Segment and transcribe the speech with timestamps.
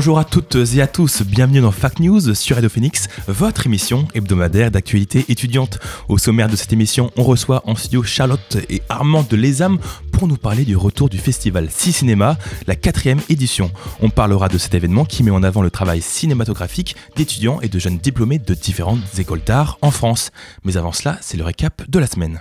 [0.00, 4.08] Bonjour à toutes et à tous, bienvenue dans Fact News sur Radio Phoenix, votre émission
[4.14, 5.78] hebdomadaire d'actualité étudiante.
[6.08, 9.78] Au sommaire de cette émission, on reçoit en studio Charlotte et Armand de Lesam
[10.10, 13.70] pour nous parler du retour du festival 6 Cinéma, la quatrième édition.
[14.00, 17.78] On parlera de cet événement qui met en avant le travail cinématographique d'étudiants et de
[17.78, 20.30] jeunes diplômés de différentes écoles d'art en France.
[20.64, 22.40] Mais avant cela, c'est le récap de la semaine.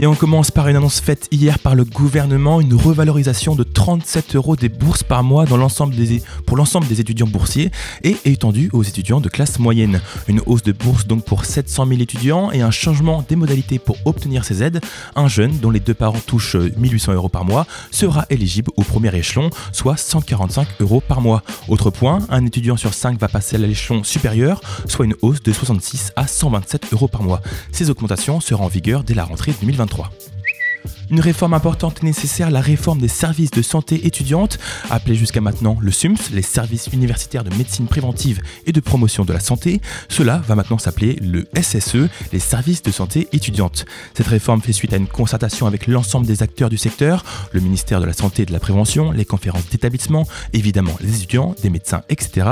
[0.00, 4.36] Et on commence par une annonce faite hier par le gouvernement, une revalorisation de 37
[4.36, 7.72] euros des bourses par mois pour l'ensemble des étudiants boursiers
[8.04, 10.00] et étendue aux étudiants de classe moyenne.
[10.28, 13.96] Une hausse de bourse donc pour 700 000 étudiants et un changement des modalités pour
[14.04, 14.80] obtenir ces aides.
[15.16, 19.12] Un jeune dont les deux parents touchent 1800 euros par mois sera éligible au premier
[19.16, 21.42] échelon, soit 145 euros par mois.
[21.66, 25.52] Autre point, un étudiant sur 5 va passer à l'échelon supérieur, soit une hausse de
[25.52, 27.40] 66 à 127 euros par mois.
[27.72, 29.54] Ces augmentations seront en vigueur dès la rentrée
[29.88, 30.97] 2023.
[31.10, 34.58] Une réforme importante est nécessaire, la réforme des services de santé étudiante,
[34.90, 39.32] appelée jusqu'à maintenant le SUMS, les services universitaires de médecine préventive et de promotion de
[39.32, 39.80] la santé.
[40.10, 43.86] Cela va maintenant s'appeler le SSE, les services de santé étudiante.
[44.12, 48.00] Cette réforme fait suite à une concertation avec l'ensemble des acteurs du secteur, le ministère
[48.00, 52.02] de la Santé et de la Prévention, les conférences d'établissement, évidemment les étudiants, des médecins,
[52.10, 52.46] etc.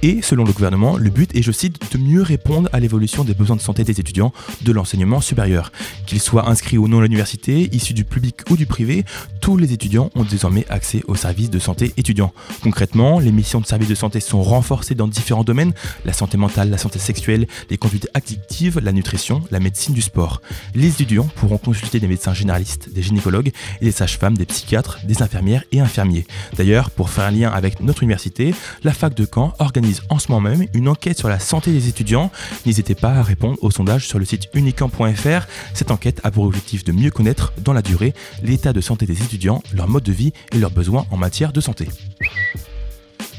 [0.00, 3.34] Et selon le gouvernement, le but est, je cite, de mieux répondre à l'évolution des
[3.34, 5.70] besoins de santé des étudiants de l'enseignement supérieur.
[6.06, 9.04] Qu'ils soient inscrits ou non à l'université, du public ou du privé,
[9.40, 12.32] tous les étudiants ont désormais accès aux services de santé étudiants.
[12.62, 15.72] Concrètement, les missions de services de santé sont renforcées dans différents domaines,
[16.04, 20.40] la santé mentale, la santé sexuelle, les conduites addictives, la nutrition, la médecine du sport.
[20.74, 25.22] Les étudiants pourront consulter des médecins généralistes, des gynécologues et des sages-femmes, des psychiatres, des
[25.22, 26.26] infirmières et infirmiers.
[26.56, 28.54] D'ailleurs, pour faire un lien avec notre université,
[28.84, 31.88] la fac de Caen organise en ce moment même une enquête sur la santé des
[31.88, 32.30] étudiants.
[32.66, 35.46] N'hésitez pas à répondre au sondage sur le site unicamp.fr.
[35.74, 39.22] Cette enquête a pour objectif de mieux connaître dans la durée l'état de santé des
[39.22, 41.88] étudiants, leur mode de vie et leurs besoins en matière de santé.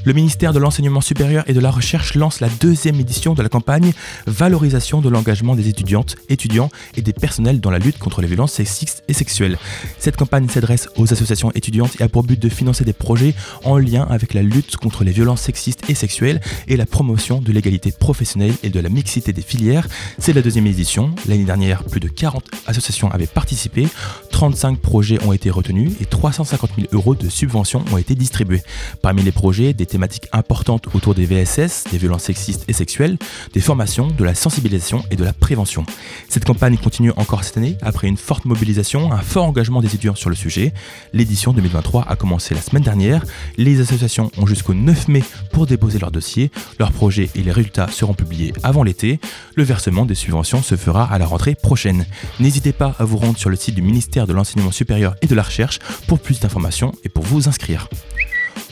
[0.04, 3.50] Le ministère de l'Enseignement supérieur et de la Recherche lance la deuxième édition de la
[3.50, 3.94] campagne
[4.26, 8.54] Valorisation de l'engagement des étudiantes, étudiants et des personnels dans la lutte contre les violences
[8.54, 9.60] sexistes et sexuelles.
[10.00, 13.78] Cette campagne s'adresse aux associations étudiantes et a pour but de financer des projets en
[13.78, 17.92] lien avec la lutte contre les violences sexistes et sexuelles et la promotion de l'égalité
[17.92, 19.88] professionnelle et de la mixité des filières.
[20.18, 21.14] C'est la deuxième édition.
[21.28, 23.88] L'année dernière, plus de 40 associations avaient participé,
[24.32, 28.64] 35 projets ont été retenus et 350 000 euros de subventions ont été distribués.
[29.04, 33.18] Parmi les projets, des thématiques importantes autour des VSS, des violences sexistes et sexuelles,
[33.54, 35.86] des formations, de la sensibilisation et de la prévention.
[36.30, 40.16] Cette campagne continue encore cette année après une forte mobilisation, un fort engagement des étudiants
[40.16, 40.74] sur le sujet.
[41.14, 43.24] L'édition 2023 a commencé la semaine dernière.
[43.58, 46.52] Les associations ont jusqu'au 9 mai pour déposer leur dossier.
[46.80, 49.20] Leurs projets et les résultats seront publiés avant l'été.
[49.56, 52.06] Le versement des subventions se fera à la rentrée prochaine.
[52.40, 55.36] N'hésitez pas à vous rendre sur le site du ministère de l'Enseignement supérieur et de
[55.36, 57.90] la Recherche pour plus d'informations et pour vous inscrire.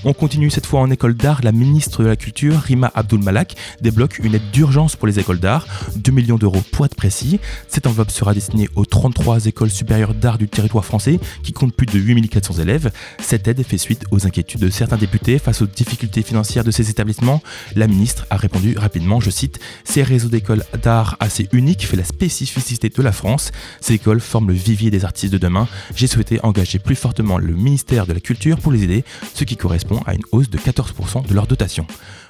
[0.06, 1.42] On continue cette fois en école d'art.
[1.44, 5.40] La ministre de la Culture, Rima Abdul Malak, débloque une aide d'urgence pour les écoles
[5.40, 5.68] d'art,
[5.98, 7.42] 2 millions d'euros pour être précis.
[7.68, 11.86] Cette enveloppe sera destinée aux 33 écoles supérieures d'art du territoire français qui comptent plus
[11.86, 12.92] de 8400 élèves.
[13.20, 16.90] Cette aide fait suite aux inquiétudes de certains députés face aux difficultés financières de ces
[16.90, 17.44] établissements.
[17.76, 22.06] La ministre a répondu rapidement, je cite, Ces réseaux d'écoles d'art assez uniques fait la
[22.06, 23.52] spécificité de la France.
[23.82, 25.68] Ces écoles forment le vivier des artistes de demain.
[25.94, 29.58] J'ai souhaité engager plus fortement le ministère de la Culture pour les aider, ce qui
[29.58, 31.86] correspond à une hausse de 14% de leur dotation.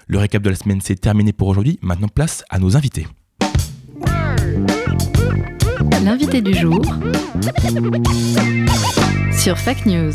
[0.08, 3.08] Le récap de la semaine c'est terminé pour aujourd'hui, maintenant place à nos invités.
[6.04, 6.82] L'invité du jour
[9.34, 10.14] sur Fact News.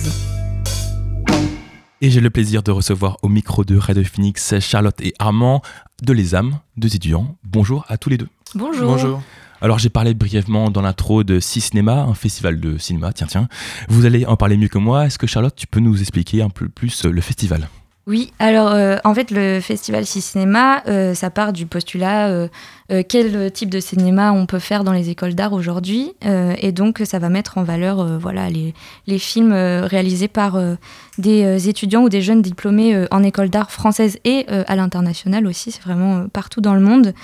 [2.00, 5.62] Et j'ai le plaisir de recevoir au micro de Radio Phoenix Charlotte et Armand
[6.02, 7.36] de Les âmes, deux étudiants.
[7.44, 8.28] Bonjour à tous les deux.
[8.54, 9.22] Bonjour.
[9.64, 13.48] Alors j'ai parlé brièvement dans l'intro de Six Cinéma, un festival de cinéma, tiens tiens.
[13.88, 15.06] Vous allez en parler mieux que moi.
[15.06, 17.70] Est-ce que Charlotte, tu peux nous expliquer un peu plus le festival?
[18.06, 22.48] Oui, alors euh, en fait le festival Six Cinéma, euh, ça part du postulat euh,
[22.92, 26.12] euh, quel type de cinéma on peut faire dans les écoles d'art aujourd'hui.
[26.26, 28.74] euh, et donc ça va mettre en valeur euh, voilà, les,
[29.06, 30.74] les films euh, réalisés par euh,
[31.16, 34.76] des euh, étudiants ou des jeunes diplômés euh, en école d'art française et euh, à
[34.76, 35.70] l'international aussi.
[35.72, 37.14] C'est vraiment euh, partout dans le monde.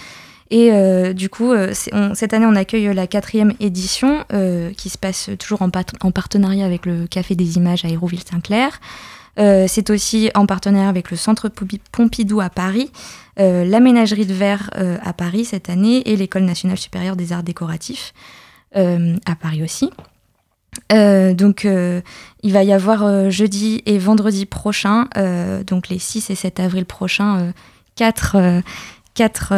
[0.50, 0.72] Et
[1.14, 4.24] du coup, cette année, on accueille la quatrième édition
[4.76, 5.70] qui se passe toujours en,
[6.00, 8.80] en, partenariat avec le Café des Images à Hérouville-Saint-Clair.
[9.36, 11.48] c'est aussi en partenariat avec le Centre
[11.92, 12.90] Pompidou à Paris,
[13.36, 14.70] l'aménagerie de verre
[15.04, 18.12] à Paris cette année et l'École nationale supérieure des arts décoratifs
[18.74, 19.90] à Paris aussi.
[20.92, 22.00] Euh, donc, euh,
[22.42, 25.08] il va y avoir euh, jeudi et vendredi prochain,
[25.66, 27.52] donc les 6 et 7 avril prochains,
[27.96, 28.36] quatre,
[29.14, 29.54] quatre,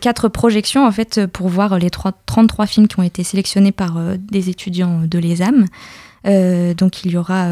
[0.00, 3.98] quatre, projections en fait pour voir les 3, 33 films qui ont été sélectionnés par
[4.18, 5.66] des étudiants de l'ESAM.
[6.74, 7.48] donc, il y aura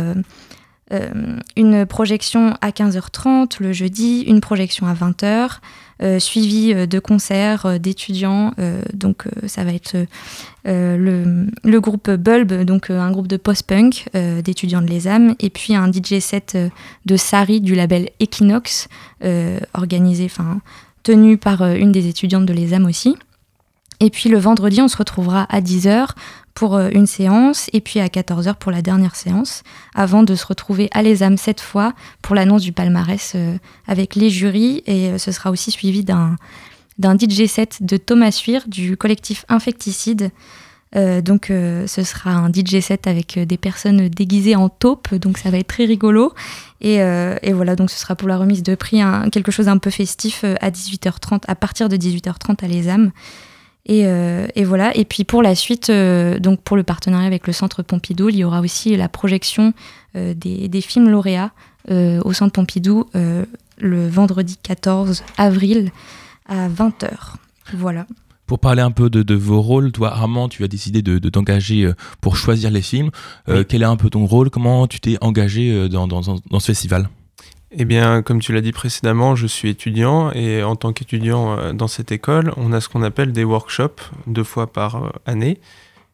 [1.56, 5.58] une projection à 15h30 le jeudi, une projection à 20h.
[6.02, 8.52] Euh, suivi euh, de concerts euh, d'étudiants.
[8.92, 9.96] donc ça va être
[10.64, 14.08] le, groupe Bulb, donc un groupe de post-punk
[14.42, 16.56] d'étudiants de l'ESAM, et puis un DJ set
[17.06, 18.88] de Sari du label Equinox,
[19.74, 20.60] organisé, enfin
[21.02, 23.16] tenu par une des étudiantes de l'ESAM aussi.
[24.00, 26.08] Et puis le vendredi, on se retrouvera à 10h
[26.56, 29.62] pour euh, une séance et puis à 14h pour la dernière séance,
[29.94, 31.92] avant de se retrouver à l'ESAM cette fois
[32.22, 33.56] pour l'annonce du palmarès euh,
[33.86, 36.34] avec les jurys et euh, ce sera aussi suivi d'un
[36.98, 40.30] d'un DJ set de Thomas Suir du collectif Infecticide.
[40.94, 45.58] donc ce sera un DJ set avec des personnes déguisées en taupe, donc ça va
[45.58, 46.32] être très rigolo.
[46.80, 49.90] Et, et voilà, donc ce sera pour la remise de prix quelque chose un peu
[49.90, 53.12] festif à 18h30, à partir de 18h30 à l'ESAM.
[53.90, 54.96] Euh, et, voilà.
[54.96, 58.36] Et puis pour la suite, euh, donc pour le partenariat avec le Centre Pompidou, il
[58.36, 59.72] y aura aussi la projection
[60.16, 61.52] euh, des, films lauréats
[61.88, 65.92] au Centre Pompidou le vendredi 14 avril
[66.48, 67.36] à 20h.
[67.74, 68.06] Voilà.
[68.46, 71.88] Pour parler un peu de, vos rôles, toi Armand, tu as décidé de, t'engager
[72.20, 73.10] pour choisir les films.
[73.68, 74.50] Quel est un peu ton rôle?
[74.50, 76.22] Comment tu t'es engagé dans, dans
[76.58, 77.08] ce festival?
[77.72, 81.72] Eh bien, comme tu l'as dit précédemment, je suis étudiant et en tant qu'étudiant euh,
[81.72, 85.58] dans cette école, on a ce qu'on appelle des workshops deux fois par euh, année.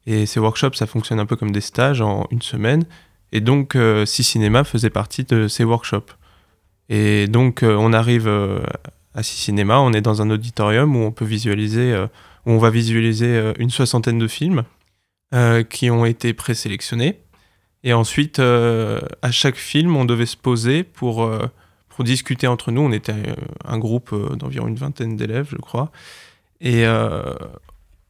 [0.06, 2.84] Et ces workshops, ça fonctionne un peu comme des stages en une semaine.
[3.32, 6.16] Et donc, euh, Si Cinéma faisait partie de ces workshops.
[6.88, 8.28] Et donc, on arrive
[9.14, 11.96] à Si Cinéma, on est dans un auditorium où on peut visualiser,
[12.44, 14.64] où on va visualiser une soixantaine de films
[15.70, 17.21] qui ont été présélectionnés.
[17.84, 21.46] Et ensuite, euh, à chaque film, on devait se poser pour, euh,
[21.88, 22.80] pour discuter entre nous.
[22.80, 23.34] On était euh,
[23.64, 25.90] un groupe d'environ une vingtaine d'élèves, je crois.
[26.60, 26.84] Et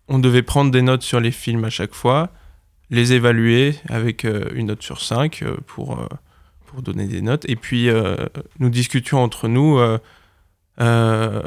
[0.08, 2.28] on devait prendre des notes sur les films à chaque fois,
[2.90, 6.06] les évaluer avec une note sur cinq pour,
[6.66, 7.48] pour donner des notes.
[7.48, 7.88] Et puis,
[8.58, 9.80] nous discutions entre nous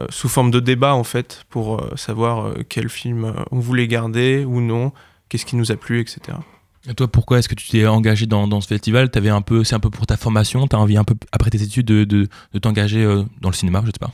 [0.09, 4.91] sous forme de débat, en fait, pour savoir quel film on voulait garder ou non,
[5.29, 6.39] qu'est-ce qui nous a plu, etc.
[6.87, 9.09] Et toi, pourquoi est-ce que tu t'es engagé dans, ce festival?
[9.15, 10.67] Avais un peu, c'est un peu pour ta formation.
[10.67, 13.81] T'as envie un peu après tes études de, de, de t'engager euh, dans le cinéma,
[13.85, 14.11] je sais pas?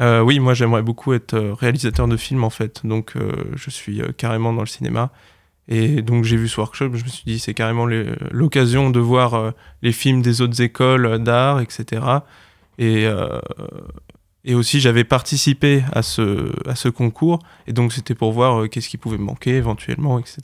[0.00, 2.86] Euh, oui, moi j'aimerais beaucoup être euh, réalisateur de films en fait.
[2.86, 3.14] Donc
[3.54, 5.10] je suis carrément dans le cinéma.
[5.68, 7.86] Et donc j'ai vu ce workshop, je me suis dit c'est carrément
[8.30, 9.52] l'occasion de voir
[9.82, 12.02] les films des autres écoles d'art, etc.
[12.78, 13.04] Et,
[14.44, 17.40] et aussi j'avais participé à ce, à ce concours.
[17.66, 20.38] Et donc c'était pour voir qu'est-ce qui pouvait manquer éventuellement, etc.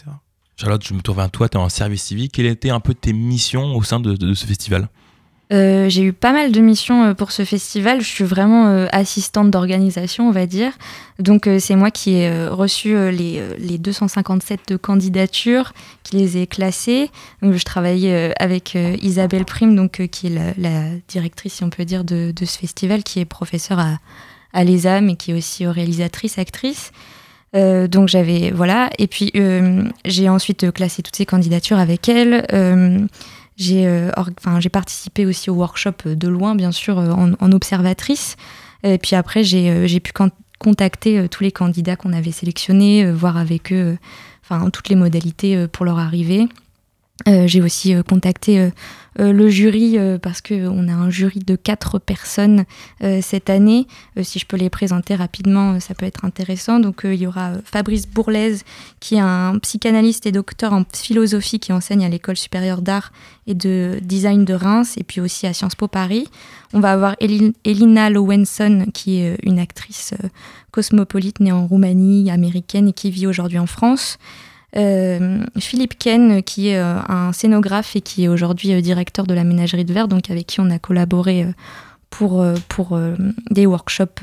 [0.62, 2.34] Charlotte, je me tourne vers toi, tu es en service civique.
[2.34, 4.88] Quelles étaient un peu tes missions au sein de, ce festival
[5.52, 8.00] euh, j'ai eu pas mal de missions euh, pour ce festival.
[8.00, 10.72] Je suis vraiment euh, assistante d'organisation, on va dire.
[11.18, 15.74] Donc c'est moi qui ai reçu les, les, 257 candidatures,
[16.04, 17.10] qui les ai classées.
[17.42, 22.32] je travaillais avec Isabelle Prime, donc, qui est la, directrice, si on peut dire, de,
[22.34, 23.98] de, ce festival, qui est professeure à,
[24.54, 26.92] à l'ESA, mais qui est aussi réalisatrice, actrice.
[27.54, 32.46] Euh, donc j'avais voilà et puis euh, j'ai ensuite classé toutes ces candidatures avec elle.
[32.52, 33.06] Euh,
[33.56, 38.36] j'ai enfin j'ai participé aussi au workshop de loin bien sûr en, observatrice.
[38.82, 40.12] Et puis après j'ai pu
[40.58, 43.98] contacter tous les candidats qu'on avait sélectionnés, voir avec eux
[44.42, 46.48] enfin toutes les modalités pour leur arrivée.
[47.26, 48.70] J'ai aussi contacté
[49.20, 52.64] euh, le jury, euh, parce qu'on a un jury de quatre personnes
[53.02, 53.86] euh, cette année.
[54.22, 56.81] si je peux les présenter rapidement, ça peut être intéressant.
[56.81, 58.64] Donc il y aura Fabrice Bourlaise,
[59.00, 63.12] qui est un psychanalyste et docteur en philosophie qui enseigne à l'école supérieure d'art
[63.46, 66.29] et de design de Reims, et puis aussi à Sciences Po Paris.
[66.72, 70.14] On va avoir Elina Lowenson, qui est une actrice
[70.70, 74.19] cosmopolite née en Roumanie, américaine et qui vit aujourd'hui en France.
[74.76, 79.34] Euh, Philippe Ken, qui est euh, un scénographe et qui est aujourd'hui euh, directeur de
[79.34, 81.46] la ménagerie de verre, donc avec qui on a collaboré
[82.10, 82.44] pour,
[83.50, 84.22] des workshops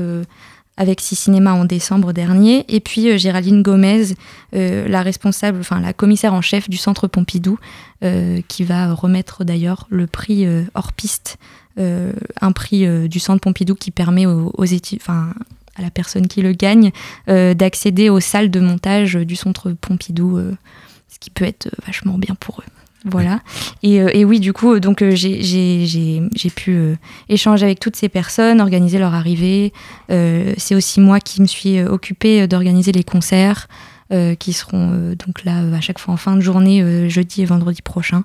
[0.77, 2.65] avec Six Cinéma en décembre dernier.
[2.67, 4.13] Et puis Géraldine Gomez,
[4.53, 7.57] la responsable, enfin la commissaire en chef du Centre Pompidou,
[8.47, 11.39] qui va remettre d'ailleurs le prix hors piste,
[11.77, 15.01] un prix du Centre Pompidou qui permet aux, aux études,
[15.79, 16.91] à la personne qui le gagne
[17.27, 20.39] d'accéder aux salles de montage du centre Pompidou,
[21.07, 22.71] ce qui peut être vachement bien pour eux.
[23.05, 23.39] Voilà.
[23.81, 26.97] Et, et, oui, du coup, donc j'ai pu
[27.29, 29.73] échanger avec toutes ces personnes, organiser leur arrivée.
[30.09, 33.67] C'est aussi moi qui me suis occupée d'organiser les concerts.
[34.11, 37.43] Euh, qui seront euh, donc là euh, à chaque fois en fin de journée, jeudi
[37.43, 38.23] et vendredi prochain.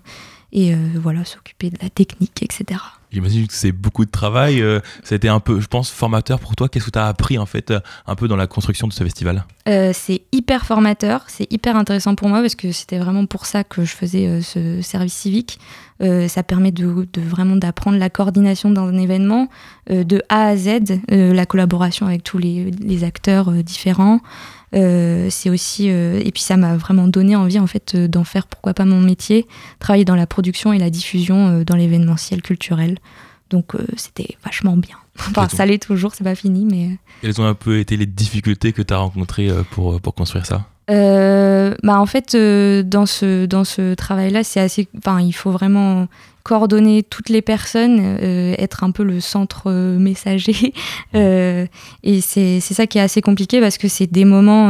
[0.57, 2.81] Et voilà, s'occuper de la technique, etc.
[3.11, 4.63] J'imagine que c'est beaucoup de travail.
[5.03, 6.69] ça a été un peu, je pense, formateur pour toi.
[6.69, 7.75] Qu'est-ce que tu as appris en fait
[8.07, 9.45] un peu dans la construction de ce festival?
[9.67, 13.85] C'est hyper formateur, c'est hyper intéressant pour moi parce que c'était vraiment pour ça que
[13.85, 15.59] je faisais ce service civique.
[16.01, 19.49] ça permet de, vraiment d'apprendre la coordination dans un événement
[19.91, 24.21] de A à Z, la collaboration avec tous les, les acteurs différents.
[24.75, 28.25] Euh, c'est aussi euh, et puis ça m'a vraiment donné envie en fait euh, d'en
[28.25, 29.47] faire pourquoi pas mon métier,
[29.79, 32.99] travailler dans la production et la diffusion dans l'événementiel culturel.
[33.51, 34.97] Donc c'était vachement bien.
[35.31, 36.99] Enfin, ça l'est toujours, c'est pas fini, mais.
[37.23, 40.67] Quelles ont un peu été les difficultés que tu as rencontrées pour, pour construire ça?
[40.89, 46.09] Bah en fait dans ce dans ce travail là c'est assez enfin il faut vraiment
[46.45, 50.73] coordonner toutes les personnes, euh, être un peu le centre euh, messager.
[51.15, 51.67] Euh,
[52.03, 54.69] et c'est ça qui est assez compliqué parce que c'est des moments.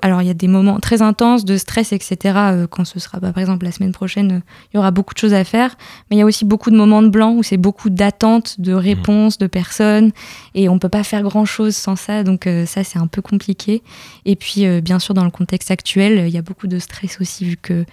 [0.00, 2.66] alors, il y a des moments très intenses de stress, etc.
[2.70, 4.40] quand ce sera, bah, par exemple, la semaine prochaine,
[4.72, 5.76] il y aura beaucoup de choses à faire.
[6.08, 8.72] Mais il y a aussi beaucoup de moments de blanc où c'est beaucoup d'attentes, de
[8.72, 10.12] réponses de personnes.
[10.54, 12.24] Et on peut pas faire grand chose sans ça.
[12.24, 13.82] Donc, ça, c'est un peu compliqué.
[14.24, 17.44] Et puis, bien sûr, dans le contexte actuel, il y a beaucoup de stress aussi
[17.44, 17.84] vu que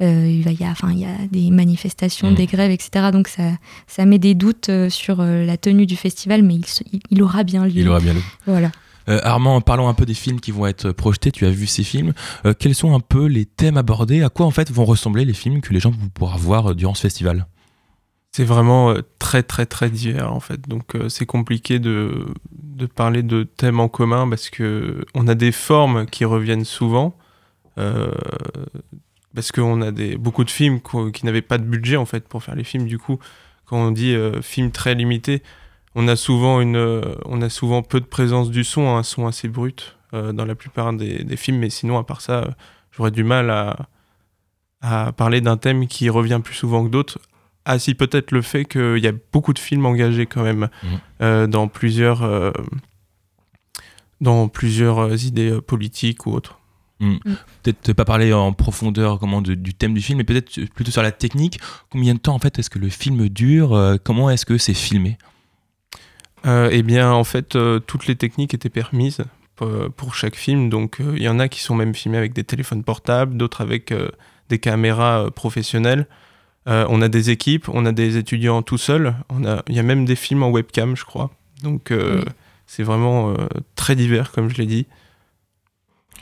[0.00, 2.46] il, y a, enfin, il y a des manifestations, des mmh.
[2.70, 3.10] Etc.
[3.12, 3.42] Donc ça,
[3.86, 6.64] ça met des doutes euh, sur euh, la tenue du festival, mais il,
[7.10, 7.72] il aura bien lieu.
[7.76, 8.22] Il aura bien lieu.
[8.46, 8.70] Voilà.
[9.22, 11.30] Armand, parlons un peu des films qui vont être projetés.
[11.32, 12.12] Tu as vu ces films.
[12.58, 14.22] quels sont un peu les thèmes abordés?
[14.22, 16.92] À quoi en fait vont ressembler les films que les gens vont pouvoir voir durant
[16.92, 17.46] ce festival?
[18.32, 20.68] C'est vraiment très très très divers en fait.
[20.68, 25.52] Donc c'est compliqué de, de, parler de thèmes en commun parce que on a des
[25.52, 27.16] formes qui reviennent souvent
[29.38, 30.80] parce qu'on a des, beaucoup de films
[31.12, 32.88] qui n'avaient pas de budget en fait pour faire les films.
[32.88, 33.20] Du coup,
[33.66, 35.44] quand on dit euh, film très limité,
[35.94, 39.28] on a souvent une, euh, on a souvent peu de présence du son, un son
[39.28, 41.58] assez brut euh, dans la plupart des, films.
[41.58, 42.48] Mais sinon, à part ça,
[42.90, 43.86] j'aurais du mal à,
[44.80, 47.20] à parler d'un thème qui revient plus souvent que d'autres.
[47.64, 50.68] Ah si, peut-être le fait qu'il y a beaucoup de films engagés quand même
[51.20, 51.46] mmh.
[51.46, 52.52] dans plusieurs,
[54.20, 56.57] dans plusieurs idées politiques ou autres.
[57.00, 57.16] Hmm.
[57.24, 57.36] Mm.
[57.62, 61.12] Peut-être pas parler en profondeur comment, du thème du film, mais peut-être plutôt sur la
[61.12, 61.60] technique.
[61.90, 64.74] Combien de temps en fait est-ce que le film dure euh, Comment est-ce que c'est
[64.74, 65.16] filmé?
[66.46, 69.24] Euh, Eh bien, en fait, euh, toutes les techniques étaient permises
[69.96, 70.70] pour chaque film.
[70.70, 73.92] Donc, il y en a qui sont même filmés avec des téléphones portables, d'autres avec
[74.48, 76.06] des caméras professionnelles.
[76.66, 79.16] on a des équipes, on a des étudiants tout seuls.
[79.68, 81.32] Il y a même des films en webcam, je crois.
[81.64, 81.92] Donc,
[82.68, 83.34] c'est vraiment
[83.74, 84.86] très divers, comme je l'ai dit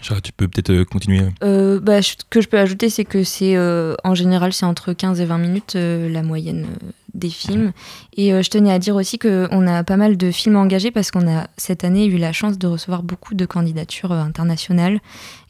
[0.00, 1.23] tu peux peut-être euh, continuer.
[1.43, 4.93] Euh, bah, ce que je peux ajouter, c'est que c'est euh, en général, c'est entre
[4.93, 6.67] 15 et 20 minutes la moyenne
[7.15, 7.73] des films.
[8.17, 11.26] Et je tenais à dire aussi qu'on a pas mal de films engagés parce qu'on
[11.29, 15.00] a cette année eu la chance de recevoir beaucoup de candidatures internationales.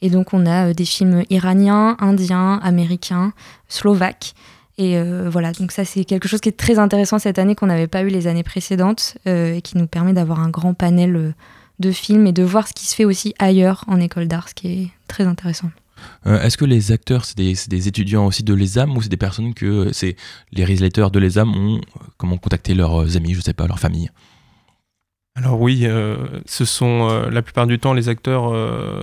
[0.01, 3.33] Et donc on a des films iraniens, indiens, américains,
[3.67, 4.33] slovaques.
[4.77, 7.87] Et voilà, donc ça c'est quelque chose qui est très intéressant cette année qu'on n'avait
[7.87, 11.33] pas eu les années précédentes et qui nous permet d'avoir un grand panel
[11.79, 14.53] de films et de voir ce qui se fait aussi ailleurs en école d'art, ce
[14.53, 15.69] qui est très intéressant.
[16.25, 19.53] Euh, est-ce que les acteurs, c'est des, étudiants aussi de l'ESAM ou c'est des personnes
[19.53, 20.15] que euh, c'est
[20.51, 24.09] les réalisateurs de l'ESAM ont euh, comment contacté leurs amis, je sais pas, leur famille
[25.35, 25.87] Alors oui,
[26.45, 28.51] ce sont la plupart du temps les acteurs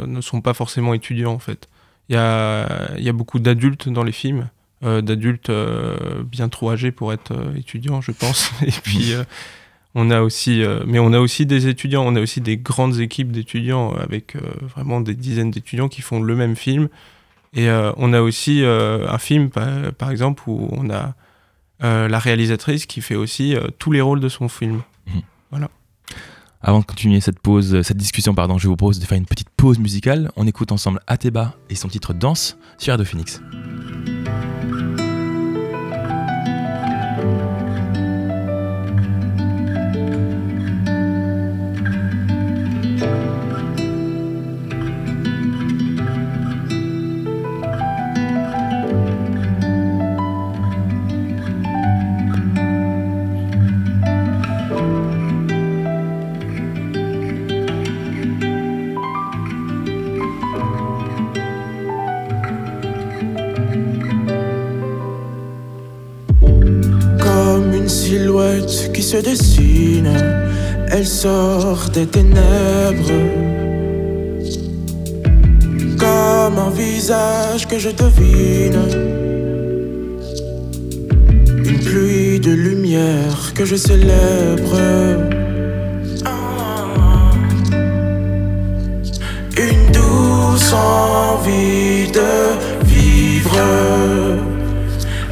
[0.06, 1.68] ne sont pas forcément étudiants en fait.
[2.08, 4.48] Il y a, y a, beaucoup d'adultes dans les films,
[4.82, 5.50] d'adultes
[6.26, 8.50] bien trop âgés pour être étudiants, je pense.
[8.62, 9.14] Et puis
[9.94, 12.98] on a aussi, euh, mais on a aussi des étudiants, on a aussi des grandes
[12.98, 14.40] équipes d'étudiants avec euh,
[14.74, 16.88] vraiment des dizaines d'étudiants qui font le même film.
[17.52, 21.14] Et euh, on a aussi un film, par, exemple, où on a
[21.80, 24.82] la réalisatrice qui fait aussi tous les rôles de son film.
[25.06, 25.22] Mhm.
[25.50, 25.70] Voilà.
[26.60, 29.50] Avant de continuer cette pause, cette discussion, pardon, je vous propose de faire une petite
[29.50, 30.32] pause musicale.
[30.34, 32.98] On écoute ensemble Ateba et son titre Danse sur Air
[67.84, 68.88] de Phoenix.
[68.92, 70.12] qui se dessine
[70.90, 73.12] Elle sort des ténèbres
[75.98, 78.80] comme un visage que je devine.
[81.64, 84.76] Une pluie de lumière que je célèbre.
[89.56, 93.58] Une douce envie de vivre.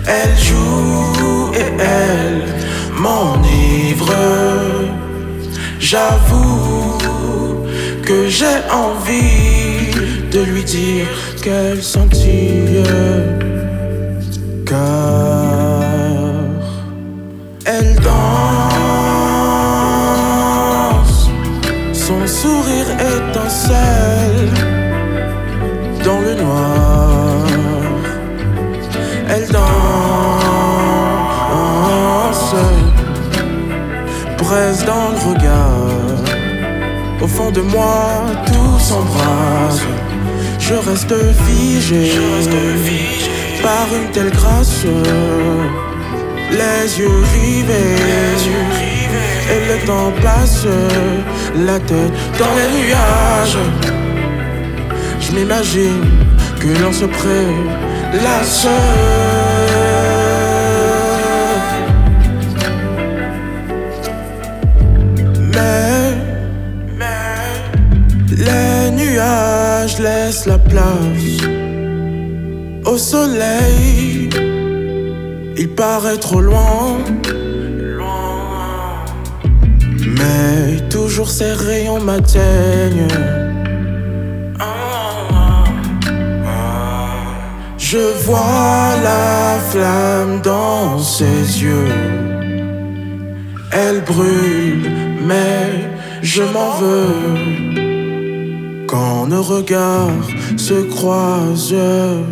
[0.06, 1.22] Elle joue
[1.54, 2.44] et elle
[2.99, 4.12] m'enivre.
[5.78, 6.99] J'avoue
[8.02, 9.90] que j'ai envie
[10.30, 11.06] de lui dire
[11.42, 12.82] qu'elle scintille.
[14.66, 15.82] Car
[17.64, 18.12] elle danse,
[21.92, 24.62] son sourire étincelle
[34.52, 35.88] braise dans le regard.
[37.25, 38.00] Au fond de moi,
[38.47, 39.82] tout s'embrase.
[40.66, 42.04] Je reste figé,
[43.62, 44.85] par une telle grâce.
[46.61, 47.97] Les yeux rivés,
[49.52, 50.66] et le temps passe,
[51.68, 53.59] la tête dans les nuages.
[55.25, 56.04] Je m'imagine
[56.61, 58.66] que l'on se prélasse.
[65.54, 66.16] Mais,
[68.37, 71.42] les nuages laissent la place
[72.85, 74.30] au soleil.
[75.56, 76.99] Il paraît trop loin,
[80.18, 83.09] mais toujours ses rayons m'atteignent.
[87.92, 91.92] Je vois la flamme dans ses yeux.
[93.71, 94.88] Elle brûle,
[95.26, 95.91] mais
[96.23, 97.14] je m'en veux.
[98.87, 102.25] Quand nos regards se croisent,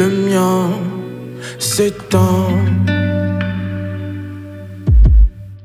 [0.00, 0.70] le mien
[1.58, 2.48] s'éteint.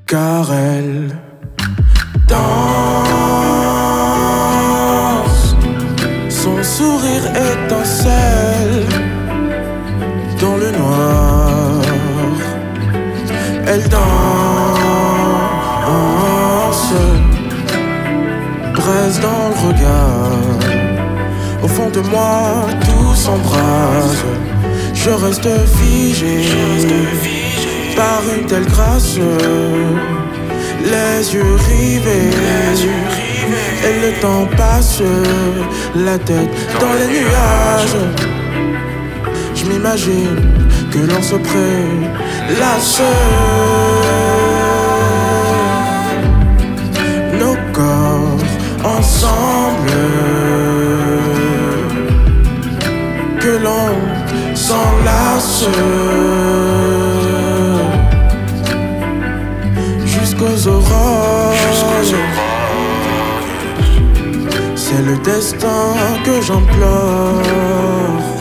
[0.08, 1.15] Car elle
[24.93, 26.45] Je reste figé,
[27.95, 29.17] par une telle grâce.
[30.83, 32.29] Les yeux rivés,
[33.83, 35.01] et le temps passe,
[35.95, 37.97] la tête dans les nuages.
[39.55, 40.41] Je m'imagine
[40.91, 43.01] que l'on se prélasse.
[47.39, 48.37] Nos corps
[48.83, 50.50] ensemble.
[53.41, 55.65] Que l'on s'enlace.
[60.06, 61.56] Jusqu'aux aurores.
[64.75, 68.40] C'est le destin que j'implore.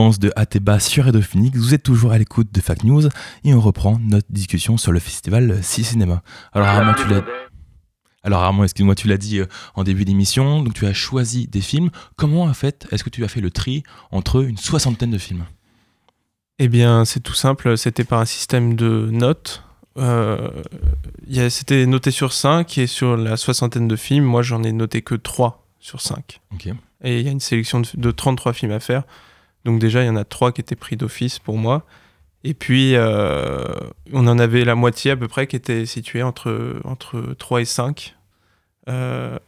[0.00, 3.02] De Ateba sur Radio Phoenix, vous êtes toujours à l'écoute de Fact News
[3.44, 6.22] et on reprend notre discussion sur le festival Six Cinéma.
[6.54, 7.22] Alors Armand, tu l'as...
[8.22, 11.60] Alors Armand, excuse-moi, tu l'as dit euh, en début d'émission, donc tu as choisi des
[11.60, 11.90] films.
[12.16, 15.44] Comment en fait est-ce que tu as fait le tri entre une soixantaine de films?
[16.58, 19.62] Eh bien, c'est tout simple, c'était par un système de notes.
[19.98, 20.48] Euh,
[21.26, 24.62] il y a- c'était noté sur 5 et sur la soixantaine de films, moi j'en
[24.62, 26.40] ai noté que 3 sur 5.
[26.54, 26.68] Ok.
[27.04, 29.02] Et il y a une sélection de, de 33 films à faire.
[29.64, 31.84] Donc déjà, il y en a 3 qui étaient pris d'office pour moi.
[32.42, 33.74] Et puis, euh,
[34.12, 37.64] on en avait la moitié à peu près qui était située entre, entre 3 et
[37.66, 38.16] 5.
[38.88, 39.38] Euh,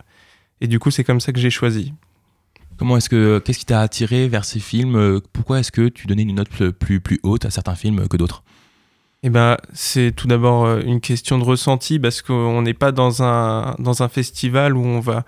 [0.60, 1.94] et du coup, c'est comme ça que j'ai choisi.
[2.76, 5.20] Comment est-ce que qu'est-ce qui t'a attiré vers ces films?
[5.32, 8.42] Pourquoi est-ce que tu donnais une note plus plus haute à certains films que d'autres?
[9.24, 13.22] Eh ben, c'est tout d'abord euh, une question de ressenti parce qu'on n'est pas dans
[13.22, 15.24] un, dans un festival où on va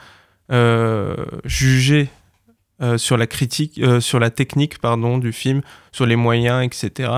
[0.51, 2.09] euh, juger
[2.83, 7.11] euh, sur la critique, euh, sur la technique pardon du film, sur les moyens, etc.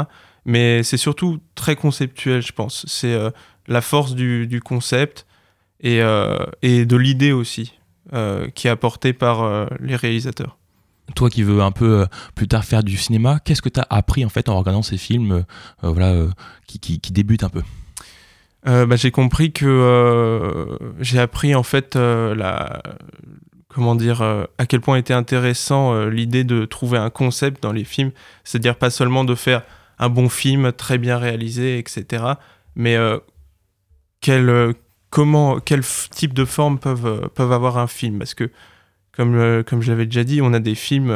[0.45, 2.85] Mais c'est surtout très conceptuel, je pense.
[2.87, 3.31] C'est euh,
[3.67, 5.27] la force du, du concept
[5.81, 6.01] et,
[6.63, 7.75] et de l'idée aussi
[8.55, 10.57] qui est apportée par les réalisateurs.
[11.15, 14.25] Toi qui veux un peu plus tard faire du cinéma, qu'est-ce que tu as appris
[14.25, 15.45] en fait en regardant ces films
[15.83, 16.29] voilà,
[16.67, 17.63] qui, qui, qui débutent un peu?
[18.69, 22.83] Euh, bah, j'ai compris que euh, j'ai appris en fait euh, la
[23.77, 27.73] comment dire euh, à quel point était intéressant euh, l'idée de trouver un concept dans
[27.73, 28.11] les films,
[28.43, 29.65] c'est-à-dire pas seulement de faire
[29.99, 32.25] un bon film très bien réalisé, etc.
[32.75, 33.19] Mais euh,
[34.23, 34.73] quel
[35.11, 38.51] comment quel type de forme peuvent avoir un film parce que
[39.15, 41.15] comme, comme je l'avais déjà dit, on a des films,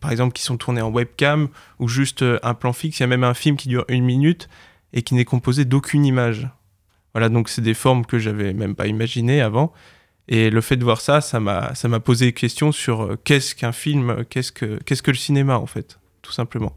[0.00, 3.00] par exemple, qui sont tournés en webcam ou juste un plan fixe.
[3.00, 4.50] Il y a même un film qui dure une minute
[4.92, 6.48] et qui n'est composé d'aucune image.
[7.14, 9.72] Voilà, donc c'est des formes que j'avais même pas imaginées avant.
[10.28, 13.16] Et le fait de voir ça, ça m'a, ça m'a posé des questions sur euh,
[13.24, 16.76] qu'est-ce qu'un film, euh, qu'est-ce que, qu'est-ce que le cinéma en fait, tout simplement.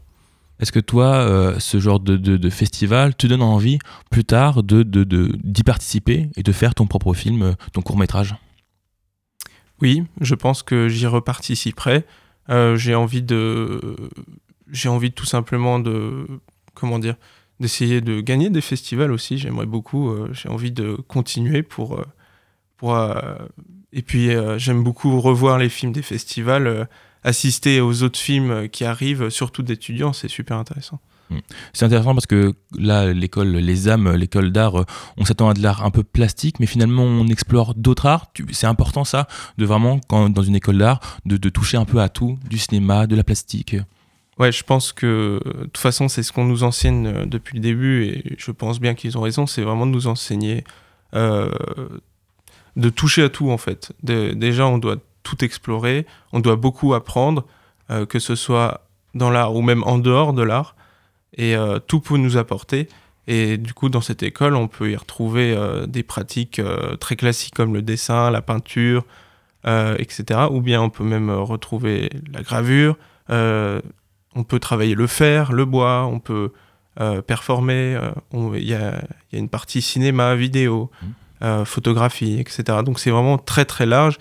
[0.60, 3.78] Est-ce que toi, euh, ce genre de, de, de festival te donne envie
[4.10, 5.04] plus tard de, de,
[5.42, 8.34] d'y participer et de faire ton propre film, ton court métrage
[9.80, 12.04] Oui, je pense que j'y reparticiperai.
[12.50, 13.96] Euh, j'ai envie de,
[14.70, 16.26] j'ai envie tout simplement de,
[16.74, 17.14] comment dire,
[17.60, 19.38] d'essayer de gagner des festivals aussi.
[19.38, 20.10] J'aimerais beaucoup.
[20.10, 22.02] euh, j'ai envie de continuer pour,
[22.78, 22.94] pour.
[22.94, 23.36] euh,
[23.92, 26.84] et puis euh, j'aime beaucoup revoir les films des festivals, euh,
[27.24, 31.00] assister aux autres films qui arrivent, surtout d'étudiants, c'est super intéressant.
[31.74, 34.86] C'est intéressant parce que là, l'école, les âmes, l'école d'art,
[35.18, 38.32] on s'attend à de l'art un peu plastique, mais finalement, on explore d'autres arts.
[38.50, 42.00] C'est important ça, de vraiment, quand, dans une école d'art, de, de toucher un peu
[42.00, 43.76] à tout, du cinéma, de la plastique.
[44.38, 48.04] Ouais, je pense que de toute façon, c'est ce qu'on nous enseigne depuis le début
[48.04, 50.64] et je pense bien qu'ils ont raison, c'est vraiment de nous enseigner
[51.14, 51.50] euh,
[52.78, 53.92] de toucher à tout en fait.
[54.02, 57.44] Déjà, on doit tout explorer, on doit beaucoup apprendre,
[57.90, 60.74] euh, que ce soit dans l'art ou même en dehors de l'art,
[61.36, 62.88] et euh, tout peut nous apporter.
[63.26, 66.62] Et du coup, dans cette école, on peut y retrouver euh, des pratiques
[66.98, 69.04] très classiques comme le dessin, la peinture,
[69.64, 70.46] etc.
[70.50, 72.96] Ou bien on peut même retrouver la gravure.
[73.28, 76.52] on peut travailler le fer, le bois, on peut
[77.26, 78.00] performer.
[78.32, 80.90] Il y, a, il y a une partie cinéma, vidéo,
[81.42, 82.78] euh, photographie, etc.
[82.84, 84.18] Donc c'est vraiment très très large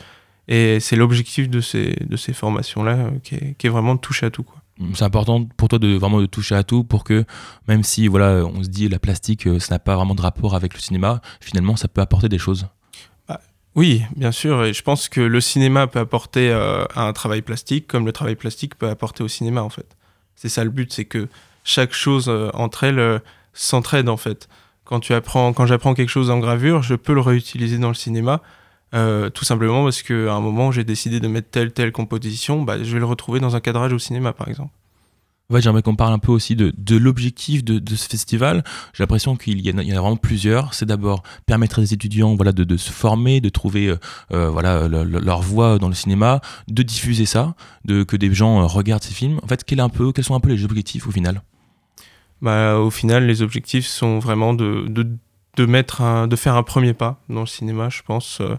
[0.48, 4.00] et c'est l'objectif de ces, de ces formations-là euh, qui, est, qui est vraiment de
[4.00, 4.44] toucher à tout.
[4.44, 4.62] Quoi.
[4.94, 7.26] C'est important pour toi de vraiment de toucher à tout pour que
[7.68, 10.56] même si voilà on se dit la plastique euh, ça n'a pas vraiment de rapport
[10.56, 12.68] avec le cinéma finalement ça peut apporter des choses
[13.76, 17.88] Oui, bien sûr, et je pense que le cinéma peut apporter euh, un travail plastique
[17.88, 19.98] comme le travail plastique peut apporter au cinéma en fait.
[20.36, 21.28] C'est ça le but, c'est que
[21.64, 23.22] chaque chose entre elles
[23.54, 24.48] s'entraide en fait.
[24.88, 27.94] Quand tu apprends, quand j'apprends quelque chose en gravure, je peux le réutiliser dans le
[27.94, 28.42] cinéma,
[28.96, 32.82] euh, tout simplement parce qu'à un moment j'ai décidé de mettre telle telle composition, bah,
[32.82, 34.72] je vais le retrouver dans un cadrage au cinéma par exemple.
[35.50, 38.66] Ouais, j'aimerais qu'on parle un peu aussi de, de l'objectif de, ce festival.
[38.94, 40.74] J'ai l'impression qu'il y, en a- vraiment plusieurs.
[40.74, 43.98] C'est d'abord permettre à des étudiants voilà, de, se former, de trouver euh,
[44.34, 48.34] euh, voilà, le- le- leur voie dans le cinéma, de diffuser ça, de, que des
[48.34, 49.40] gens regardent ces films.
[49.42, 51.42] En fait, quel un peu, quels sont un peu les objectifs au final?
[52.42, 55.08] Bah, au final, les objectifs sont vraiment de, de,
[55.56, 58.56] de, mettre un, de faire un premier pas dans le cinéma, je pense, euh,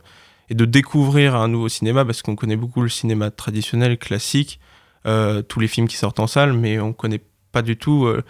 [0.50, 4.58] et de découvrir un nouveau cinéma, parce qu'on connaît beaucoup le cinéma traditionnel, classique,
[5.06, 8.24] euh, tous les films qui sortent en salle, mais on connaît pas du tout euh,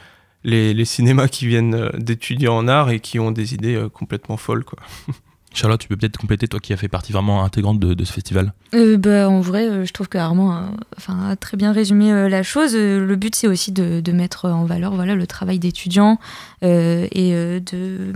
[0.45, 4.65] les, les cinémas qui viennent d'étudiants en art et qui ont des idées complètement folles.
[4.65, 4.79] Quoi.
[5.55, 8.53] Charlotte, tu peux peut-être compléter, toi qui as fait partie vraiment intégrante de, ce festival
[8.75, 10.71] Euh, bah, en vrai, euh, je trouve que Armand
[11.09, 12.75] a, très bien résumé euh, la chose.
[12.75, 16.19] Le but, c'est aussi de, mettre en valeur le travail d'étudiants
[16.63, 18.13] et de.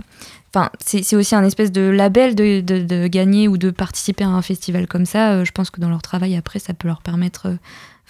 [0.55, 4.41] Enfin, c'est aussi un espèce de label de, de- gagner ou de participer à un
[4.43, 5.43] festival comme ça.
[5.43, 7.57] Je pense que dans leur travail, après, ça peut leur permettre.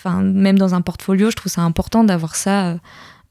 [0.05, 2.75] même dans un portfolio, je trouve ça important d'avoir ça.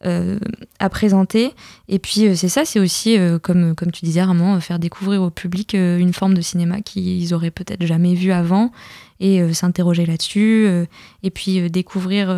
[0.05, 0.39] Euh,
[0.79, 1.53] à présenter.
[1.89, 5.23] Et puis euh, c'est ça, c'est aussi, euh, comme, comme tu disais Armand, faire découvrir
[5.23, 8.73] au public une forme de cinéma qu'ils auraient peut-être jamais vu avant
[9.21, 10.67] et s'interroger là-dessus.
[11.23, 12.29] et puis découvrir...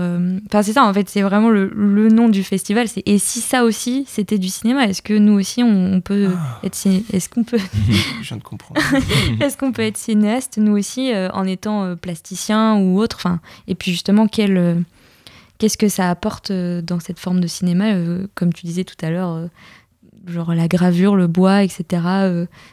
[0.46, 2.88] Enfin c'est ça, en fait, c'est vraiment le, le nom du festival.
[2.88, 6.29] C'est Et si ça aussi, c'était du cinéma Est-ce que nous aussi, on, on peut
[6.62, 6.74] être...
[6.74, 7.57] ciné- Est-ce qu'on peut...
[8.20, 8.83] Je viens de comprendre.
[9.40, 13.90] Est-ce qu'on peut être cinéaste, nous aussi, en étant plasticien ou autre enfin, Et puis
[13.90, 14.85] justement, quel,
[15.58, 18.96] qu'est-ce que ça apporte euh, dans cette forme de cinéma euh, Comme tu disais tout
[19.04, 19.46] à l'heure, euh,
[20.26, 22.02] genre la gravure, le bois, etc.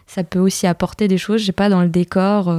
[0.07, 2.55] ça peut aussi apporter des choses, je sais pas, dans le décor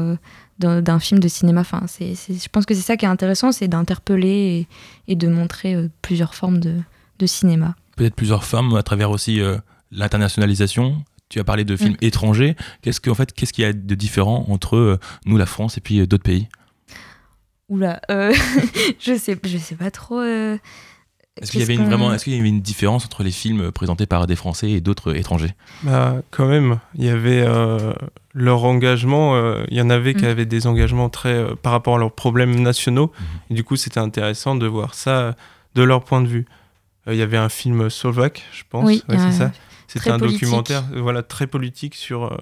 [0.59, 1.63] d'un film de cinéma?
[1.63, 4.67] Enfin, c'est, je pense que c'est ça qui est intéressant, c'est d'interpeller
[5.09, 6.75] et, et de montrer plusieurs formes de,
[7.19, 7.75] de cinéma.
[7.97, 9.57] Peut-être plusieurs formes à travers aussi euh,
[9.91, 11.03] l'internationalisation.
[11.29, 12.57] Tu as parlé de films étrangers.
[12.83, 15.79] Qu'est-ce que, en fait, qu'est-ce qu'il y a de différent entre euh, nous, la France,
[15.79, 16.49] et puis euh, d'autres pays?
[17.73, 18.33] Oula, euh,
[19.01, 20.19] je sais, je sais pas trop.
[20.21, 20.59] euh,
[21.41, 23.73] Est-ce qu'il y avait une, vraiment, est-ce qu'il y avait une différence entre les films
[23.73, 25.55] présentés par des Français et d'autres étrangers?
[25.83, 27.95] Bah quand même, il y avait euh,
[28.35, 29.35] leur engagement.
[29.37, 30.29] euh, Il y en avait qui Mm.
[30.29, 33.11] avaient des engagements très euh, par rapport à leurs problèmes nationaux.
[33.19, 33.27] Mhm.
[33.51, 35.35] Et du coup, c'était intéressant de voir ça
[35.75, 36.45] de leur point de vue.
[37.09, 38.85] Euh, Il y avait un film slovaque, je pense.
[38.85, 39.51] Oui, Ouais, c'est ça.
[39.89, 40.43] C'était un politique.
[40.43, 42.37] documentaire, voilà, très politique sur euh,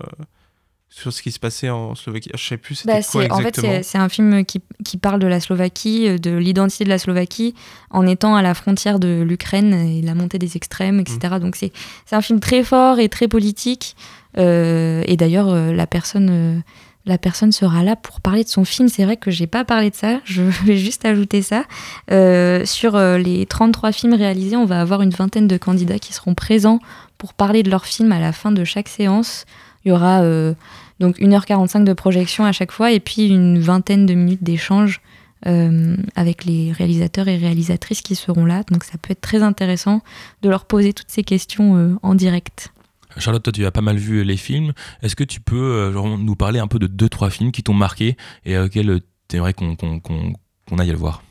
[0.92, 2.31] sur ce qui se passait en Slovaquie.
[2.37, 3.81] Je sais plus c'était Bah, quoi c'est- en fait, exactement.
[3.83, 7.55] c'est un film qui, qui parle de la Slovaquie, euh, de l'identité de la Slovaquie,
[7.90, 11.18] en étant à la frontière de l'Ukraine et la montée des extrêmes, etc.
[11.37, 11.38] Mm.
[11.38, 11.72] Donc c'est
[12.11, 13.94] un film très fort et très politique.
[14.37, 16.29] Euh, et d'ailleurs, euh, la personne.
[16.31, 16.59] euh,
[17.07, 18.88] la personne sera là pour parler de son film.
[18.88, 21.64] C'est vrai que j'ai pas parlé de ça, je vais juste ajouter ça.
[22.11, 26.35] Euh, sur les 33 films réalisés, on va avoir une vingtaine de candidats qui seront
[26.35, 26.79] présents
[27.16, 29.46] pour parler de leur film à la fin de chaque séance.
[29.84, 30.54] Il y aura euh,
[30.98, 35.00] donc 1h45 de projection à chaque fois et puis une vingtaine de minutes d'échange
[35.46, 38.62] euh, avec les réalisateurs et réalisatrices qui seront là.
[38.70, 40.02] Donc ça peut être très intéressant
[40.42, 42.72] de leur poser toutes ces questions euh, en direct.
[43.16, 44.72] Charlotte, toi, tu as pas mal vu les films.
[45.02, 47.62] Est-ce que tu peux euh, genre, nous parler un peu de deux, trois films qui
[47.62, 50.32] t'ont marqué et auxquels tu aimerais qu'on qu'on- qu'on-
[50.68, 51.22] qu'on aille le voir?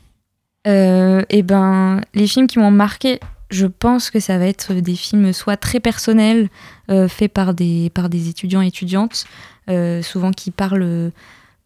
[0.66, 3.18] Et ben, les films qui m'ont marqué,
[3.50, 6.48] je pense que ça va être des films soit très personnels,
[6.90, 9.24] euh, faits par des, par des étudiants et étudiantes,
[9.68, 11.12] euh, souvent qui parlent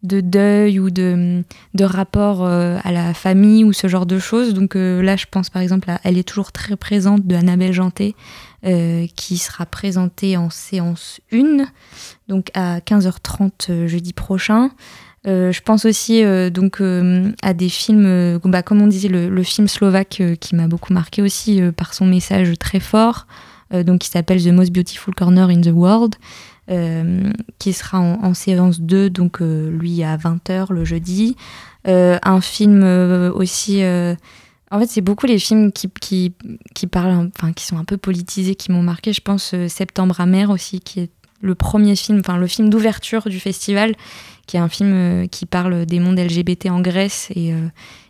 [0.05, 1.43] de deuil ou de,
[1.73, 4.53] de rapport euh, à la famille ou ce genre de choses.
[4.53, 7.73] Donc euh, là, je pense par exemple à Elle est toujours très présente de Annabelle
[7.73, 8.15] Janté,
[8.65, 11.65] euh, qui sera présentée en séance 1,
[12.27, 14.71] donc à 15h30 euh, jeudi prochain.
[15.27, 19.43] Euh, je pense aussi euh, donc euh, à des films, bah, comme on disait, le,
[19.43, 23.27] film slovaque qui m'a beaucoup marqué aussi par son message très fort,
[23.71, 26.15] donc qui s'appelle The Most Beautiful Corner in the World,
[27.59, 31.35] qui sera en, séance 2, donc lui à 20h le jeudi.
[31.85, 32.83] Un film
[33.35, 33.83] aussi.
[33.83, 36.33] en fait, c'est beaucoup les films qui,
[36.91, 39.13] parlent, enfin, qui sont un peu politisés, qui m'ont marqué.
[39.13, 41.11] Je pense Septembre amer aussi, qui est
[41.41, 43.95] le premier film, enfin le film d'ouverture du festival,
[44.45, 47.67] qui est un film euh, qui parle des mondes LGBT en Grèce et, euh,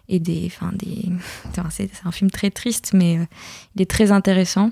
[0.10, 1.10] et des, enfin des,
[1.70, 3.26] c'est un film très triste, mais euh,
[3.76, 4.72] il est très intéressant.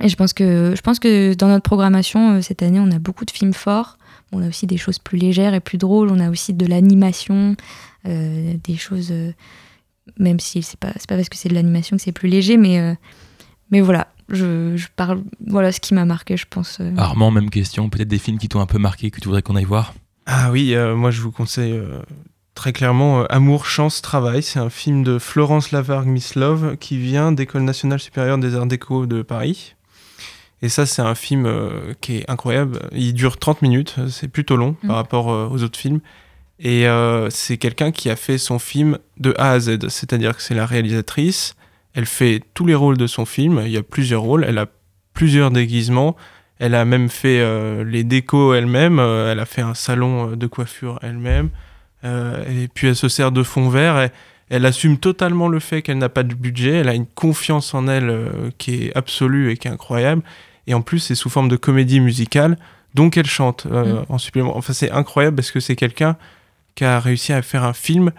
[0.00, 3.24] Et je pense que, je pense que dans notre programmation cette année, on a beaucoup
[3.24, 3.96] de films forts.
[4.32, 6.10] On a aussi des choses plus légères et plus drôles.
[6.10, 7.56] On a aussi de l'animation,
[8.04, 9.10] des choses,
[10.18, 12.94] même si c'est pas, pas parce que c'est de l'animation que c'est plus léger, mais,
[13.70, 14.08] mais voilà.
[14.28, 16.82] Je, je parle, voilà ce qui m'a marqué, je pense.
[16.98, 17.88] Armand, même question.
[17.88, 19.94] Peut-être des films qui t'ont un peu marqué que tu voudrais qu'on aille voir?
[20.26, 22.00] Ah oui, euh, moi je vous conseille euh,
[22.54, 24.42] très clairement euh, Amour, chance, travail.
[24.42, 29.06] C'est un film de Florence Lavargue Mislove qui vient d'École nationale supérieure des arts déco
[29.06, 29.74] de Paris.
[30.62, 31.46] Et ça, c'est un film
[32.00, 32.80] qui est incroyable.
[32.92, 34.86] Il dure 30 minutes, c'est plutôt long Mm.
[34.86, 36.00] par rapport euh, aux autres films.
[36.58, 36.86] Et
[37.28, 39.88] c'est quelqu'un qui a fait son film de A à Z.
[39.90, 41.54] C'est-à-dire que c'est la réalisatrice,
[41.92, 43.60] elle fait tous les rôles de son film.
[43.66, 44.66] Il y a plusieurs rôles, elle a
[45.12, 46.16] plusieurs déguisements.
[46.58, 48.98] Elle a même fait euh, les décos elle-même.
[48.98, 51.50] euh, elle a fait un salon euh, de coiffure elle-même.
[52.04, 54.00] Et puis elle se sert de fond vert.
[54.00, 54.10] Et
[54.48, 56.76] elle assume totalement le fait qu'elle n'a pas de budget.
[56.76, 60.22] Elle a une confiance en elle qui est absolue et qui est incroyable.
[60.68, 62.58] Et en plus, c'est sous forme de comédie musicale.
[62.94, 64.56] Donc elle chante euh, en supplément.
[64.56, 66.16] Enfin, c'est incroyable parce que c'est quelqu'un
[66.74, 68.10] qui a réussi à faire un film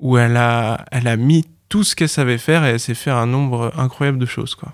[0.00, 3.16] où elle a, elle a mis tout ce qu'elle savait faire et elle sait faire
[3.16, 4.54] un nombre incroyable de choses.
[4.54, 4.72] Quoi.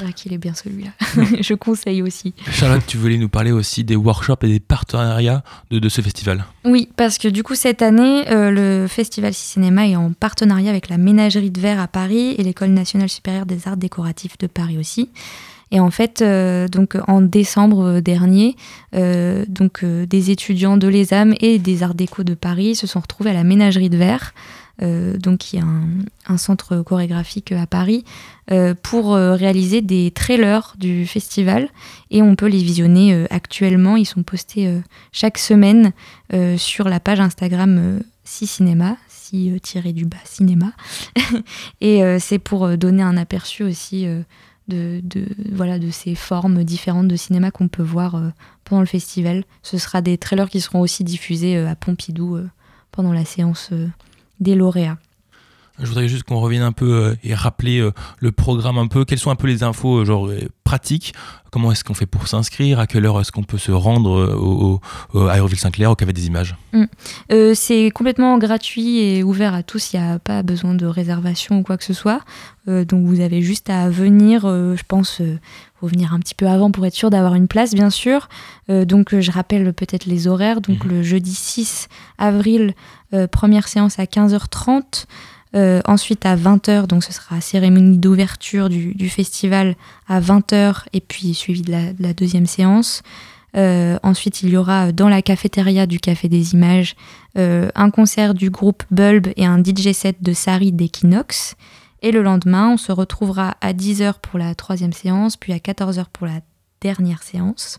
[0.00, 0.90] Ah, qu'il est bien celui-là.
[1.40, 2.34] je conseille aussi.
[2.50, 6.44] Charlotte, tu voulais nous parler aussi des workshops et des partenariats de, de ce festival.
[6.64, 10.88] Oui, parce que du coup, cette année, euh, le Festival Cinéma est en partenariat avec
[10.88, 14.78] la Ménagerie de Verre à Paris et l'École nationale supérieure des arts décoratifs de Paris
[14.78, 15.10] aussi.
[15.74, 18.54] Et en fait, euh, donc en décembre dernier,
[18.94, 23.00] euh, donc euh, des étudiants de l'ESAM et des arts déco de Paris se sont
[23.00, 24.34] retrouvés à la Ménagerie de Verre,
[24.80, 25.84] donc qui est un,
[26.26, 28.04] un centre chorégraphique à Paris,
[28.50, 31.70] euh, pour euh, réaliser des trailers du festival.
[32.10, 33.96] Et on peut les visionner euh, actuellement.
[33.96, 34.80] Ils sont postés euh,
[35.12, 35.92] chaque semaine
[36.34, 40.72] euh, sur la page Instagram euh, Si Cinéma, si euh, tiré du bas cinéma.
[41.80, 44.20] et euh, c'est pour euh, donner un aperçu aussi euh,
[44.68, 45.00] de,
[45.50, 48.28] voilà, de ces formes différentes de cinéma qu'on peut voir euh,
[48.64, 49.44] pendant le festival.
[49.62, 52.46] Ce sera des trailers qui seront aussi diffusés euh, à Pompidou euh,
[52.92, 53.88] pendant la séance euh,
[54.40, 54.98] des lauréats.
[55.80, 59.04] Je voudrais juste qu'on revienne un peu euh, et rappeler euh, le programme un peu.
[59.04, 60.30] Quelles sont un peu les infos euh, genre
[60.62, 61.14] pratiques?
[61.50, 62.78] Comment est-ce qu'on fait pour s'inscrire?
[62.78, 64.80] À quelle heure est-ce qu'on peut se rendre au,
[65.14, 66.56] au- à Aéroville-Saint-Clair au Café des Images?
[67.32, 69.92] Euh, c'est complètement gratuit et ouvert à tous.
[69.92, 72.20] Il n'y a pas besoin de réservation ou quoi que ce soit.
[72.68, 74.44] Euh, donc vous avez juste à venir.
[74.46, 75.20] euh, je pense,
[75.80, 78.28] faut venir un petit peu avant pour être sûr d'avoir une place, bien sûr.
[78.68, 80.60] Donc je rappelle peut-être les horaires.
[80.60, 80.90] Donc Mhm.
[80.92, 82.74] le jeudi 6 avril,
[83.32, 85.06] première séance à 15h30.
[85.54, 89.76] Euh, ensuite à 20h, donc ce sera cérémonie d'ouverture du, festival
[90.08, 93.02] à 20h et puis suivi de la, de la deuxième séance.
[93.56, 96.96] Euh, ensuite, il y aura dans la cafétéria du Café des Images
[97.38, 101.54] euh, un concert du groupe Bulb et un DJ set de Sari d'Equinox.
[102.02, 106.06] Et le lendemain, on se retrouvera à 10h pour la troisième séance, puis à 14h
[106.12, 106.40] pour la
[106.80, 107.78] dernière séance.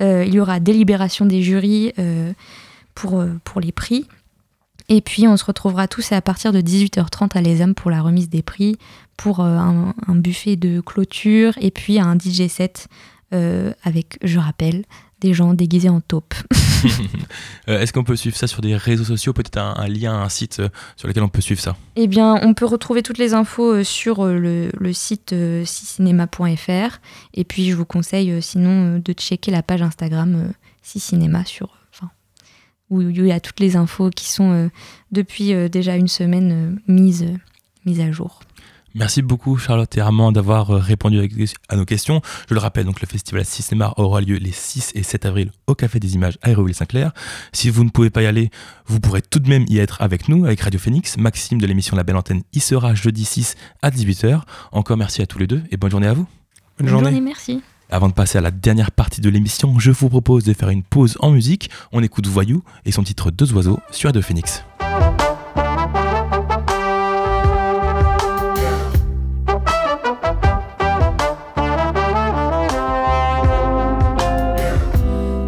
[0.00, 1.92] Il y aura délibération des jurys
[2.96, 4.08] pour, pour les prix.
[4.88, 8.28] Et puis on se retrouvera tous à partir de 18h30 à l'ESAM pour la remise
[8.28, 8.76] des prix,
[9.16, 12.88] pour euh, un, un buffet de clôture et puis un DJ set
[13.34, 14.84] euh, avec, je rappelle,
[15.20, 16.34] des gens déguisés en taupe.
[17.66, 20.28] Euh, Est-ce qu'on peut suivre ça sur des réseaux sociaux Peut-être un, un lien, un
[20.28, 21.76] site euh, sur lequel on peut suivre ça?
[21.96, 26.98] Eh bien, on peut retrouver toutes les infos sur le, le site cicinema.fr.
[27.32, 31.78] Et puis, je vous conseille sinon de checker la page Instagram Cicinema sur,
[32.90, 34.68] où il y a toutes les infos qui sont euh,
[35.12, 37.36] depuis euh, déjà une semaine euh, mises, euh,
[37.86, 38.40] mises à jour.
[38.96, 41.18] Merci beaucoup Charlotte et Armand d'avoir répondu
[41.68, 42.22] à nos questions.
[42.48, 45.74] Je le rappelle, donc le festival Cinéma aura lieu les 6 et 7 avril au
[45.74, 47.10] Café des Images à Hérouville-Saint-Clair.
[47.52, 48.50] Si vous ne pouvez pas y aller,
[48.86, 51.16] vous pourrez tout de même y être avec nous, avec Radio Phoenix.
[51.16, 54.42] Maxime de l'émission La Belle Antenne y sera jeudi 6 à 18h.
[54.70, 56.28] Encore merci à tous les deux et bonne journée à vous.
[56.78, 57.20] Bonne Bonne journée.
[57.20, 57.62] merci.
[57.90, 60.82] Avant de passer à la dernière partie de l'émission, je vous propose de faire une
[60.82, 61.70] pause en musique.
[61.92, 64.64] On écoute Voyou et son titre Deux oiseaux sur Radio Phoenix.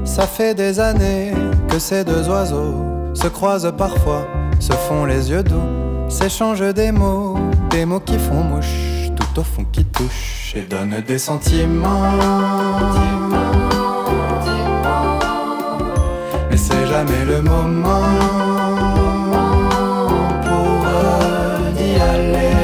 [0.05, 1.33] Ça fait des années
[1.69, 4.27] que ces deux oiseaux se croisent parfois,
[4.61, 7.37] se font les yeux doux, s'échangent des mots,
[7.71, 8.96] des mots qui font mouche,
[9.39, 12.13] au fond qui touchent et donnent des sentiments.
[16.51, 18.03] Mais c'est jamais le moment
[20.43, 20.87] pour
[21.77, 22.55] d'y aller.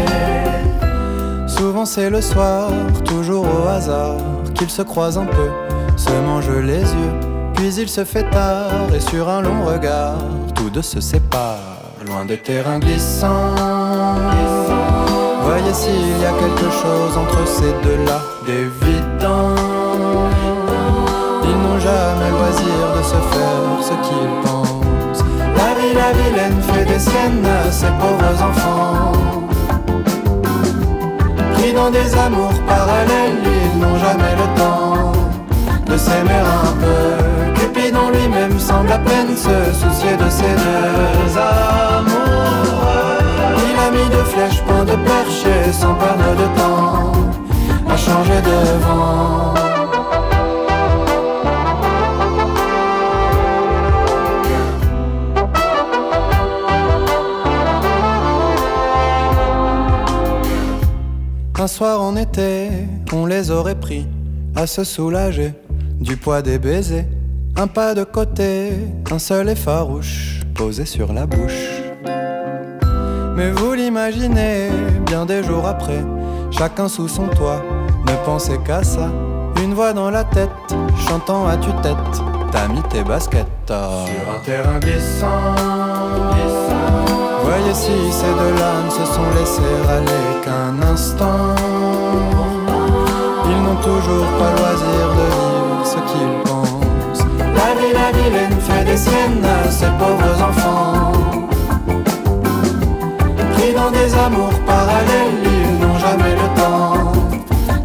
[1.46, 2.70] Souvent c'est le soir,
[3.04, 4.16] toujours au hasard,
[4.54, 5.50] qu'ils se croisent un peu,
[5.96, 7.14] se mangent les yeux,
[7.54, 10.18] puis il se fait tard et sur un long regard,
[10.54, 14.61] tous deux se séparent, loin des terrains glissants.
[15.54, 19.54] Voyez s'il y a quelque chose entre ces deux-là d'évident.
[21.44, 25.22] Ils n'ont jamais loisir de se faire ce qu'ils pensent.
[25.54, 29.12] La vie, la vilaine fait des siennes à ses pauvres enfants.
[31.52, 35.12] Pris dans des amours parallèles, ils n'ont jamais le temps
[35.86, 37.60] de s'aimer un peu.
[37.60, 42.11] Cupidon lui-même semble à peine se soucier de ces deux amoureux.
[43.92, 47.12] De flèches, point de perche sans perdre de temps
[47.88, 49.54] à changer de vent.
[61.62, 62.70] Un soir en été,
[63.12, 64.06] on les aurait pris
[64.56, 65.52] à se soulager
[66.00, 67.04] du poids des baisers.
[67.56, 68.72] Un pas de côté,
[69.10, 71.82] un seul et farouche posé sur la bouche.
[73.36, 73.71] Mais vous
[75.06, 76.04] bien des jours après,
[76.50, 77.62] chacun sous son toit,
[78.04, 79.08] ne pensez qu'à ça.
[79.62, 80.50] Une voix dans la tête,
[81.06, 81.96] chantant à tue-tête,
[82.50, 85.54] t'as mis tes baskets sur un terrain glissant.
[87.44, 91.54] Voyez si ces deux-là ne se sont laissés aller qu'un instant.
[93.46, 97.24] Ils n'ont toujours pas loisir de vivre ce qu'ils pensent.
[97.38, 101.01] La vie, la vilaine fait des siennes à ses pauvres enfants.
[103.90, 107.12] Des amours parallèles, ils n'ont jamais le temps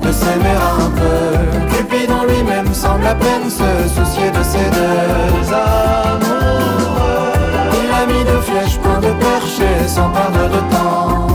[0.01, 1.75] de s'aimer un peu.
[1.75, 7.31] Cupidon lui-même semble à peine se soucier de ces deux amoureux.
[7.73, 11.27] Il a mis de flèches, point de perche et sans perdre de temps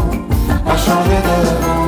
[0.66, 1.81] à changer de.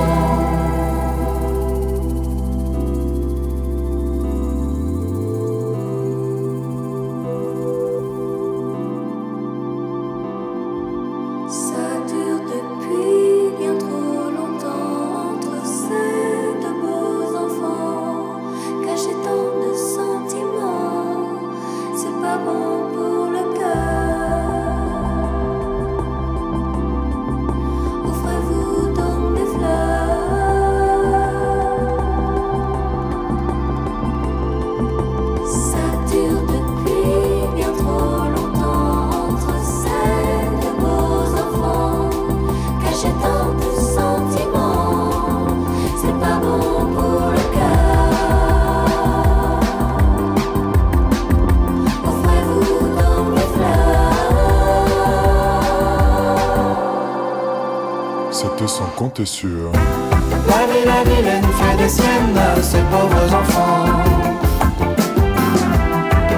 [59.17, 64.03] La vie, la vilaine fait des siennes à ses pauvres enfants.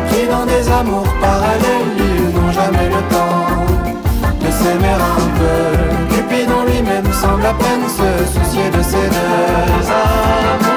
[0.08, 3.46] Pris dans des amours parallèles, ils n'ont jamais le temps
[4.42, 6.16] de s'aimer un peu.
[6.16, 10.76] Cupidon lui-même semble à peine se soucier de ses deux amours.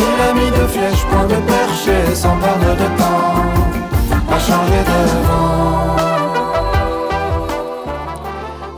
[0.00, 5.26] Il a mis deux flèches, point de percher, sans perdre de temps, à changer de
[5.28, 6.23] vent.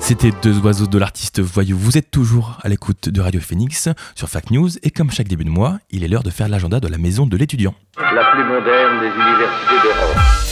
[0.09, 1.77] C'était deux oiseaux de l'artiste Voyou.
[1.77, 5.45] Vous êtes toujours à l'écoute de Radio Phoenix sur Fact News et comme chaque début
[5.45, 7.75] de mois, il est l'heure de faire l'agenda de la maison de l'étudiant.
[7.99, 10.46] La plus moderne des universités d'Europe.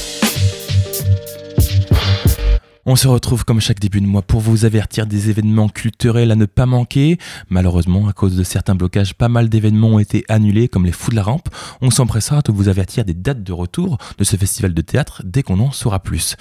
[2.86, 6.36] On se retrouve comme chaque début de mois pour vous avertir des événements culturels à
[6.36, 7.16] ne pas manquer.
[7.48, 11.10] Malheureusement, à cause de certains blocages, pas mal d'événements ont été annulés, comme les Fous
[11.10, 11.48] de la Rampe.
[11.80, 15.42] On s'empressera de vous avertir des dates de retour de ce festival de théâtre dès
[15.42, 16.36] qu'on en saura plus.